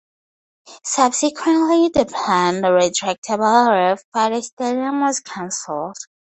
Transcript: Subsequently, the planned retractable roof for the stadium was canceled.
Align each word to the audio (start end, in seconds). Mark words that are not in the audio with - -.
Subsequently, 0.83 1.89
the 1.89 2.07
planned 2.07 2.63
retractable 2.63 3.69
roof 3.69 4.01
for 4.11 4.31
the 4.31 4.41
stadium 4.41 4.99
was 5.01 5.19
canceled. 5.19 5.93